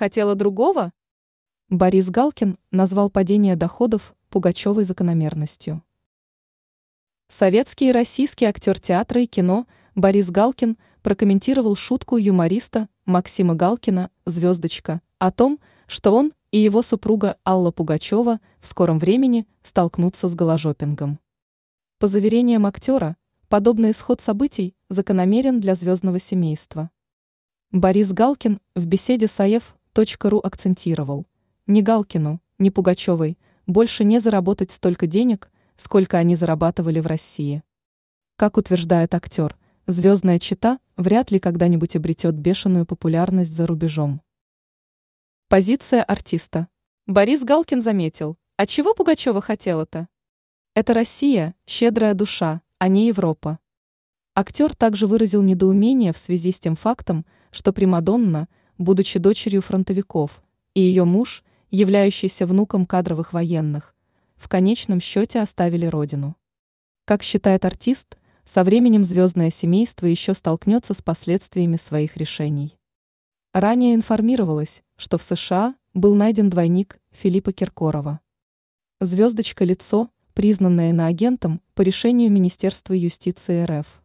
хотела 0.00 0.34
другого? 0.34 0.94
Борис 1.68 2.08
Галкин 2.08 2.56
назвал 2.70 3.10
падение 3.10 3.54
доходов 3.54 4.14
Пугачевой 4.30 4.84
закономерностью. 4.84 5.82
Советский 7.28 7.90
и 7.90 7.92
российский 7.92 8.46
актер 8.46 8.80
театра 8.80 9.20
и 9.20 9.26
кино 9.26 9.66
Борис 9.94 10.30
Галкин 10.30 10.78
прокомментировал 11.02 11.76
шутку 11.76 12.16
юмориста 12.16 12.88
Максима 13.04 13.54
Галкина 13.54 14.10
«Звездочка» 14.24 15.02
о 15.18 15.30
том, 15.30 15.60
что 15.86 16.14
он 16.14 16.32
и 16.50 16.56
его 16.56 16.80
супруга 16.80 17.36
Алла 17.44 17.70
Пугачева 17.70 18.40
в 18.58 18.66
скором 18.66 18.98
времени 18.98 19.46
столкнутся 19.62 20.30
с 20.30 20.34
голожопингом. 20.34 21.20
По 21.98 22.06
заверениям 22.06 22.64
актера, 22.64 23.18
подобный 23.50 23.90
исход 23.90 24.22
событий 24.22 24.74
закономерен 24.88 25.60
для 25.60 25.74
звездного 25.74 26.18
семейства. 26.18 26.90
Борис 27.70 28.14
Галкин 28.14 28.60
в 28.74 28.86
беседе 28.86 29.28
с 29.28 29.38
АЕФ.ру 29.92 30.38
акцентировал, 30.38 31.26
ни 31.66 31.80
Галкину, 31.80 32.40
ни 32.58 32.70
Пугачевой 32.70 33.36
больше 33.66 34.04
не 34.04 34.20
заработать 34.20 34.70
столько 34.70 35.08
денег, 35.08 35.50
сколько 35.76 36.16
они 36.16 36.36
зарабатывали 36.36 37.00
в 37.00 37.08
России. 37.08 37.64
Как 38.36 38.56
утверждает 38.56 39.14
актер, 39.14 39.58
звездная 39.88 40.38
чита 40.38 40.78
вряд 40.96 41.32
ли 41.32 41.40
когда-нибудь 41.40 41.96
обретет 41.96 42.36
бешеную 42.36 42.86
популярность 42.86 43.52
за 43.52 43.66
рубежом. 43.66 44.22
Позиция 45.48 46.04
артиста. 46.04 46.68
Борис 47.08 47.42
Галкин 47.42 47.82
заметил, 47.82 48.38
а 48.56 48.66
чего 48.66 48.94
Пугачева 48.94 49.40
хотела-то? 49.40 50.06
Это 50.74 50.94
Россия, 50.94 51.56
щедрая 51.66 52.14
душа, 52.14 52.62
а 52.78 52.86
не 52.86 53.08
Европа. 53.08 53.58
Актер 54.36 54.76
также 54.76 55.08
выразил 55.08 55.42
недоумение 55.42 56.12
в 56.12 56.18
связи 56.18 56.52
с 56.52 56.60
тем 56.60 56.76
фактом, 56.76 57.26
что 57.50 57.72
Примадонна, 57.72 58.48
будучи 58.80 59.18
дочерью 59.18 59.60
фронтовиков, 59.60 60.42
и 60.74 60.80
ее 60.80 61.04
муж, 61.04 61.44
являющийся 61.70 62.46
внуком 62.46 62.86
кадровых 62.86 63.32
военных, 63.34 63.94
в 64.36 64.48
конечном 64.48 65.00
счете 65.00 65.40
оставили 65.40 65.84
родину. 65.84 66.34
Как 67.04 67.22
считает 67.22 67.66
артист, 67.66 68.16
со 68.46 68.64
временем 68.64 69.04
звездное 69.04 69.50
семейство 69.50 70.06
еще 70.06 70.32
столкнется 70.32 70.94
с 70.94 71.02
последствиями 71.02 71.76
своих 71.76 72.16
решений. 72.16 72.78
Ранее 73.52 73.94
информировалось, 73.94 74.82
что 74.96 75.18
в 75.18 75.22
США 75.22 75.74
был 75.92 76.14
найден 76.14 76.48
двойник 76.48 76.98
Филиппа 77.10 77.52
Киркорова. 77.52 78.20
Звездочка 78.98 79.64
лицо, 79.64 80.08
признанное 80.32 80.90
иноагентом 80.90 81.60
по 81.74 81.82
решению 81.82 82.32
Министерства 82.32 82.94
юстиции 82.94 83.62
РФ. 83.64 84.02